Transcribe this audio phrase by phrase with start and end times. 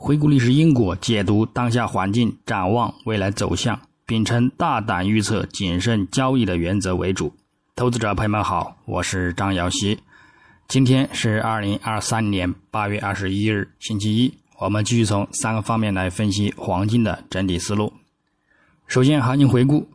[0.00, 7.34] 回顾历史因果，解读当下环境，展望未来走向，秉承大胆预测、谨慎交易的原则为主。
[7.74, 9.98] 投资者朋友们好，我是张瑶希。
[10.68, 14.32] 今天是二零二三年八月二十一日，星期一。
[14.60, 17.92] 我们继续从三个方面来分析黄金的整体思路。
[18.86, 19.88] 首先，行情回顾，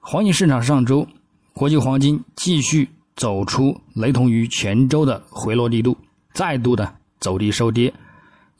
[0.00, 1.06] 黄金市场上周，
[1.52, 5.98] 国际黄金继续走出雷同于前周的回落力度，
[6.32, 7.92] 再度的走低收跌，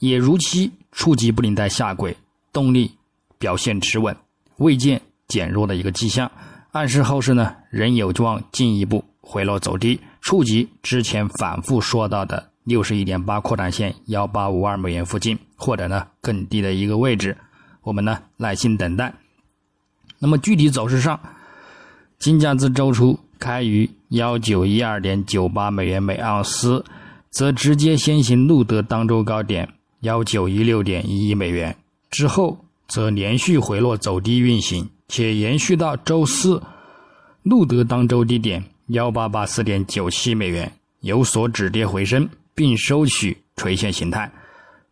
[0.07, 2.15] 也如期触及布林带下轨，
[2.53, 2.91] 动力
[3.37, 4.15] 表现持稳，
[4.57, 6.31] 未见减弱的一个迹象，
[6.71, 12.51] 暗示后市呢仍有望进一步回落走低，触及之前反复说到的。
[12.65, 17.37] 六十一点八扩展线幺八五二美元附近，或者呢更低的一个位置，
[17.83, 19.13] 我们呢耐心等待。
[20.17, 21.19] 那么具体走势上，
[22.17, 26.83] 金价自周初开于幺九一二点九八美元每盎司，
[27.29, 29.69] 则直接先行录得当周高点
[30.05, 31.75] 幺九一六点一一美元，
[32.09, 36.61] 之后则连续回落走低运行，且延续到周四
[37.43, 40.71] 录得当周低点幺八八四点九七美元，
[41.01, 42.29] 有所止跌回升。
[42.57, 44.31] 并收取垂线形态，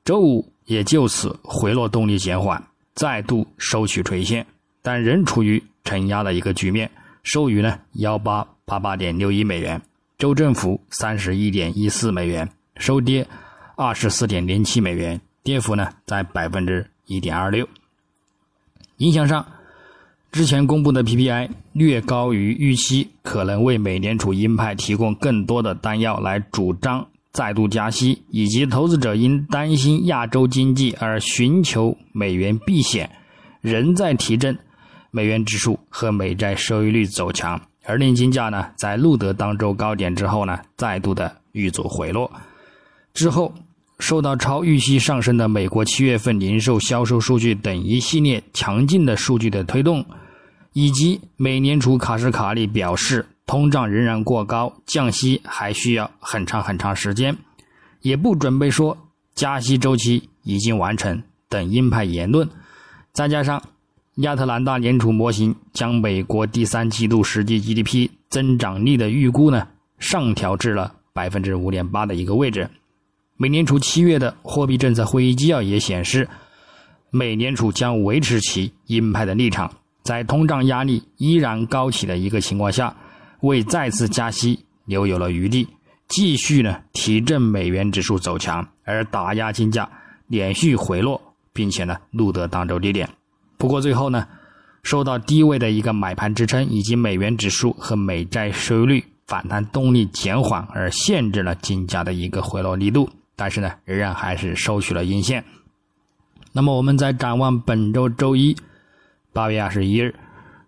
[0.03, 2.61] 周五也就此回落动力减缓，
[2.93, 4.45] 再度收取垂线，
[4.81, 6.91] 但仍处于承压的一个局面，
[7.23, 9.81] 收于呢幺八八八点六一美元，
[10.17, 13.25] 周振幅三十一点一四美元，收跌
[13.75, 17.67] 二十四点零七美元，跌幅呢在百分之一点二六。
[18.97, 19.45] 影响上，
[20.31, 27.07] 之前公布的 PPI 略高于预期，可能为美联储鹰派提供更多的弹药来主张。
[27.31, 33.09] 再度加息，以及投资者因担心亚洲经济而寻求美元避险，
[33.59, 34.55] 仍在提振
[35.09, 42.31] 美元指数和美债收益率走强，而令金价呢在录得当周高点之后呢，再度的遇阻回落。
[43.13, 43.53] 之后
[43.99, 50.05] 受到超预期上升的美国七月份零售销售数据等一系列强劲的数据的推动，
[50.73, 53.25] 以及美联储卡什卡利表示。
[53.45, 57.37] 通胀仍然过高，降息还需要很长很长时间，
[58.01, 58.97] 也不准备说
[59.35, 62.49] 加息周期已经完成等鹰派言论。
[63.11, 63.61] 再加上
[64.15, 69.67] 亚特兰大联储模型将美国第三季度实际 GDP 增长率的预估呢
[69.99, 72.69] 上调至了百分之五点八的一个位置。
[73.35, 76.29] 美联储七月的货币政策会议纪要也显示，
[77.09, 79.71] 美联储将维持其鹰派的立场，
[80.03, 82.95] 在通胀压力依然高企的一个情况下。
[83.41, 85.67] 为再次加息留有了余地，
[86.07, 89.89] 继续呢提振美元指数走强，而打压金价
[90.27, 93.09] 连续回落，并且呢录得当周低点。
[93.57, 94.25] 不过最后呢，
[94.83, 103.09] 受到低位的一个买盘支撑，以及美元指数和美债收益率反弹动力减缓，而限制了金价的一个回落力度。
[103.35, 105.43] 但是呢，仍然还是收取了阴线。
[106.51, 108.55] 那么我们在展望本周周一
[109.31, 110.13] 八月二十一日，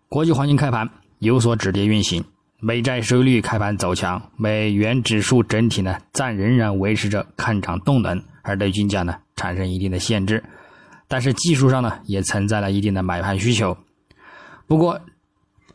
[0.09, 0.89] 国际黄金开盘
[1.19, 2.23] 有所止跌运行。
[2.59, 10.43] 美债收益率开盘走强，美元指数整体呢暂仍然维持着看涨动能，而对金价呢产生一定的限制。
[11.07, 13.77] 但是技术上呢也存在了一定的买盘需求。
[14.65, 14.99] 不过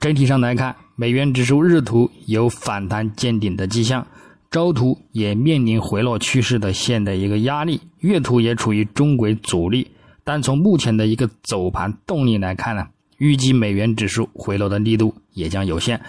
[0.01, 4.05] 整体上来看，美元指数日图有反弹见顶的迹象，
[4.51, 9.89] 周图也面临回落趋势的线的一个压力，月图也处于中轨阻力。
[10.25, 12.87] 但从目前的一个走盘动力来看呢，
[13.19, 16.01] 预计美元指数回落的力度也将有限。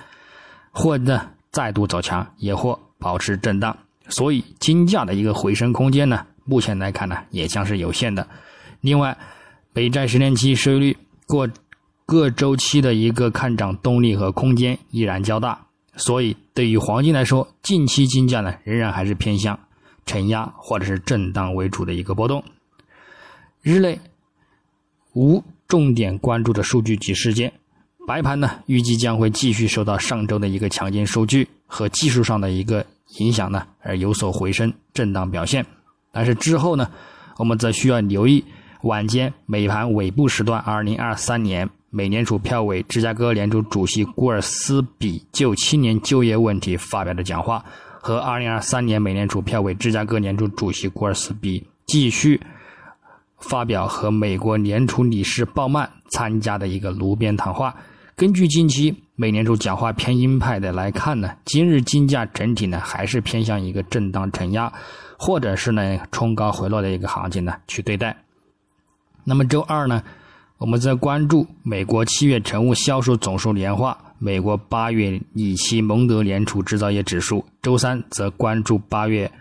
[0.72, 8.28] 或呢再度走强，也或保持震荡，所以金价的一个回升空间呢，目前来看呢也将是有限的。
[8.79, 9.16] 另外，
[9.73, 10.97] 美债十年期收益率
[11.28, 11.47] 过
[12.06, 19.59] 各周期的一个看涨动力和空间依然较大，所以对于黄金来说，近期金价呢仍然还是偏向
[20.06, 22.44] 承压或者是震荡为主的一个波动。
[23.62, 24.00] 日内
[25.13, 27.52] 无重点关注的数据及事件。
[28.07, 32.84] 白盘呢，预计将会继续受到上周的一个强劲数据和技术上的一个
[33.19, 35.63] 影响呢，而有所回升震荡表现。
[36.12, 36.90] 但是之后呢，
[37.38, 38.44] 我们则需要留意
[38.82, 47.61] 晚间美盘尾部时段，二零二三年美联储票委芝加哥联储主席古尔斯比就青年就业问题发表的讲话，
[47.99, 52.40] 和二零二三年美联储票委芝加哥联储主席古尔斯比继续
[53.40, 57.76] 发表和美国联储理事鲍曼参加的一个炉边谈话。
[58.16, 64.72] 根据近期美联储讲话偏鹰派的来看呢，今日金价整体呢还是偏向一个震荡承压，
[65.17, 68.16] 或者是呢冲高回落的一个行情呢去对待。
[69.26, 70.02] 那么周二呢，
[70.61, 77.43] 我们在关注美国七月成物销售总数年化，美国八月里期蒙德联储制造业指数。
[77.63, 79.31] 周三则关注八月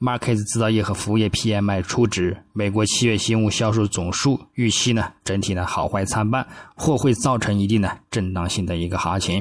[0.00, 9.40] Markets 制造业和服务业 PMI 初值，美国七月新屋销售总数预期呢，整体呢好坏参半，或会造成一定的震荡性的一个行情。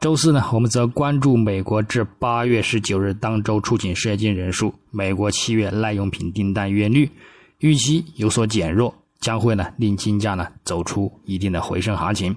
[0.00, 7.10] 周四呢，我们则关注美国至八月十九日当周出勤失业金人数、美国七月耐用品订单月率，
[7.58, 8.94] 预期有所减弱，
[9.24, 12.36] 将会呢令金价呢走出一定的回升行情。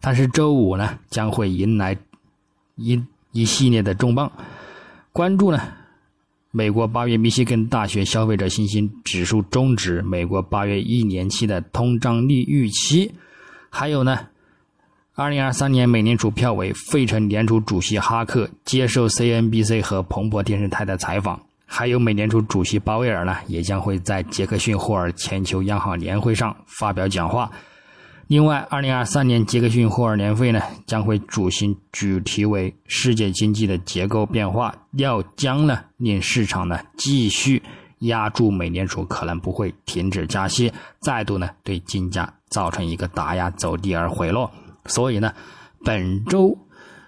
[0.00, 1.94] 但是周五呢，将会迎来
[2.76, 2.98] 一
[3.32, 4.32] 一系列的重磅，
[5.12, 5.60] 关注呢。
[6.50, 13.12] 美国八月密歇根大学消费者信心指数终值，美国八月一年期的通胀率预期，
[13.68, 14.28] 还有呢，
[15.14, 27.50] 二零二三年美联储票委费城联储主席哈克接受 CNBC 和彭博电视台的采访，还有美联储主席鲍威尔呢，也将会在杰克逊霍尔全球央行年会上发表讲话。
[28.28, 37.62] 另外，二零二三年杰克逊霍尔年会呢，将会主行主题为“世界经济的结构变化”，要将呢令市场呢继续
[37.98, 44.50] 压住美联储可能不会停止加息，再度呢对金价造成一个打压走低而回落。
[44.86, 45.32] 所以呢，
[45.84, 46.56] 本周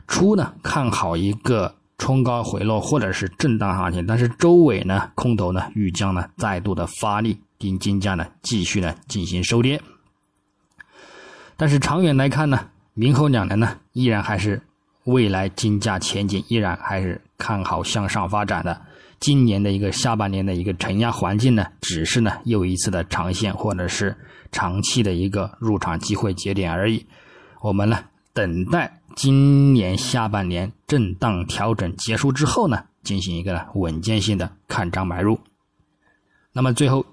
[0.06, 9.80] 初呢看好一个冲高回落或者是震荡行情，但是周尾呢空头呢欲将呢再度的发力，令金价呢继续呢进行收跌。
[11.56, 14.60] 但是长远来看呢，明后两年呢，依然还是
[15.04, 18.80] 未来金价前景依然还是看好向上发展的。
[19.18, 24.14] 今年的一个下半年的一个承压环境呢，只是呢又一次的长线或者是
[24.52, 27.06] 长期的一个入场机会节点而已。
[27.62, 27.98] 我们呢
[28.34, 35.40] 等待今年下半年震荡调整结束之后呢，进行一个稳健性的看涨买入。
[36.52, 37.04] 那么最后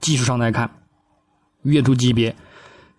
[0.00, 0.70] 技术上来看，
[1.62, 2.34] 月度级别。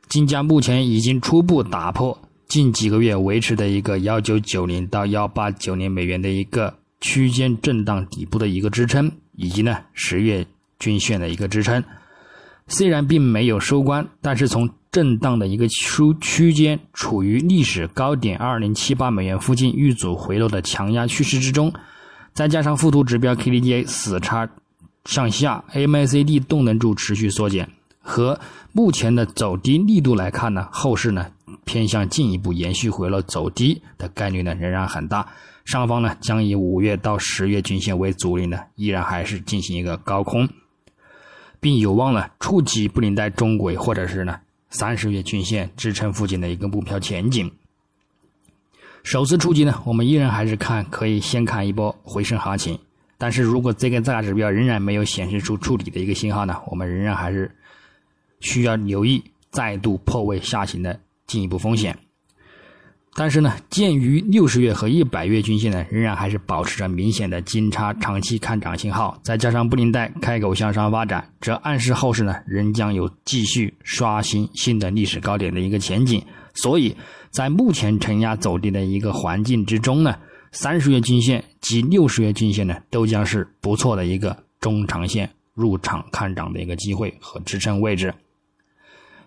[0.07, 10.45] 金价目前已经初步打破近几个月维持的一个幺九九零到幺八九零美元的一个区间震荡底部的一个支撑，以及呢十月
[10.77, 11.83] 均线的一个支撑。
[12.69, 21.74] 虽然并没有收官，但是从震荡的一个区区间处于历史高点二零七八美元附近遇阻回落的强压趋势之中，
[22.33, 24.48] 再加上附图指标 KDJ 死叉
[25.06, 27.68] 向下，MACD 动能柱持续缩减。
[28.01, 28.39] 和
[28.72, 31.27] 目前的走低力度来看呢，后市呢
[31.65, 35.27] 偏向进一步延续回落走低的概率呢仍然很大。
[35.65, 40.50] 上方呢将以五月到十月均线为阻力呢，依然还是进行一个高空，
[41.59, 44.39] 并有望呢触及布林带中轨或者是呢
[44.69, 47.51] 三十月均线支撑附近的一个目标前景。
[49.03, 52.77] 首次触及呢，我们依然还是看可以先看一波回升行情。
[53.17, 57.51] 但是如果这个大指标仍然没有显示出触底的一个信号呢，我们仍然还是。
[58.41, 59.21] 需要留意
[59.51, 60.97] 再度破位下行的
[61.27, 62.00] 进一步风险，
[63.15, 76.23] 但是呢，鉴于六十月和一百月均线呢仍然还是保持着明显的金叉长期看涨信号，再加上布林带开口向上发展，这暗示后市呢仍将有继续刷新新的历史高点的一个前景。
[76.53, 76.95] 所以
[77.29, 80.15] 在目前承压走低的一个环境之中呢，
[80.51, 88.13] 三十月均线及六十月均线呢都将是不错的一个中长线入场看涨的一个机会和支撑位置。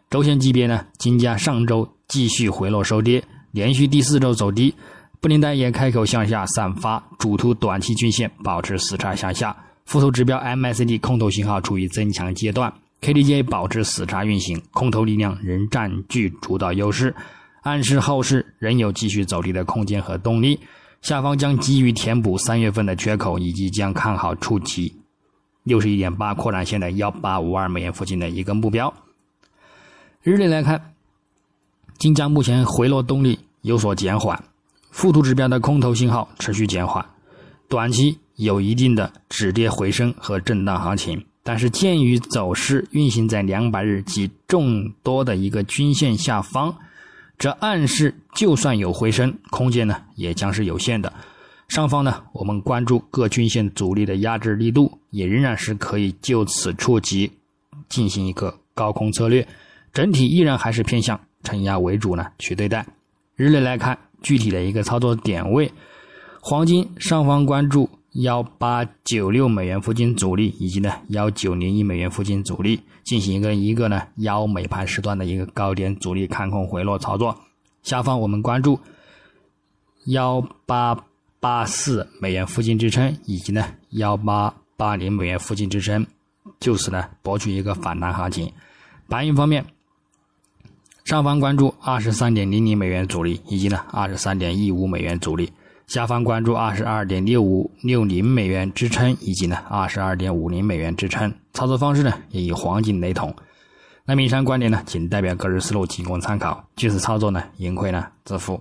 [0.09, 4.75] 周线级别呢，金价上周继续回落收跌，连续第四周走低，
[5.21, 17.15] 布林带也开口向下散发，主图短期均线保持死叉向下，附图指标 MACD 空头信号处于增强阶段，KDJ 保持死叉运行，空头力量仍占据主导优势，
[17.63, 20.59] 暗示后市仍有继续走低的空间和动力，
[21.03, 24.95] 下方将急于填补三月份的缺口，以及将看好触及
[25.65, 28.93] 六十一点八扩展线的幺八五二美元附近的一个目标。
[30.23, 30.92] 日内来看，
[32.03, 34.43] 金价目前回落动力有所减缓，
[34.91, 37.07] 附图指标的空头信号持续减缓，
[37.69, 41.25] 短期有一定的止跌回升和震荡行情。
[41.45, 46.75] 但是，鉴于走势运行在两百日及众多的一个均线下方，
[47.39, 51.13] 这暗示就算有回升空间呢，也将是有限的。
[51.69, 57.31] 上方呢，我们关注各均线阻力的压制力度，也仍然是可以就此触及
[57.89, 59.47] 进行一个高空策略。
[59.93, 62.87] 整体依然还是偏向承压为主呢，去对待。
[63.35, 65.73] 日内来看，具体的一个操作点位，
[66.41, 77.37] 黄金上方关注幺八九六美元附近阻力，以及呢幺九零一美元附近阻力，进行一个一个呢幺美盘时段的一个高点阻力看空回落操作。
[77.83, 78.79] 下方我们关注
[80.05, 80.97] 幺八
[81.41, 86.07] 八四美元附近支撑，以及呢幺八八零美元附近支撑，
[86.61, 88.53] 就此呢博取一个反弹行情。
[89.09, 89.65] 白银方面。
[91.13, 95.53] 上方关注二十三点零零美元阻力，以及呢二十三点一五美元阻力，
[95.87, 101.31] 下方关注二十二点六五六零美元支撑，以及呢二十二点五零美元支撑。
[101.53, 103.31] 操作方式呢也与黄金雷同。
[104.07, 106.65] 那以上观点呢，仅代表个人思路，仅供参考。
[106.77, 108.59] 据此操作呢，盈亏呢自负。